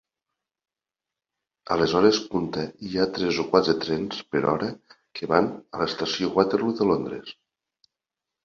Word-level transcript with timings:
A 1.75 1.75
les 1.81 1.93
hores 1.99 2.21
punta 2.31 2.63
hi 2.87 2.97
ha 2.97 3.05
tres 3.19 3.41
o 3.43 3.45
quatre 3.51 3.75
trens 3.85 4.23
per 4.33 4.41
hora 4.55 4.71
que 5.21 5.31
van 5.35 5.51
a 5.77 5.83
l'estació 5.83 6.31
Waterloo 6.39 6.77
de 6.81 6.93
Londres. 6.95 7.39